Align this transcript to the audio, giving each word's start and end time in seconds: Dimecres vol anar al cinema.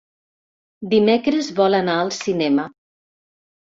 Dimecres 0.93 1.51
vol 1.61 1.79
anar 1.81 1.99
al 2.07 2.13
cinema. 2.21 2.67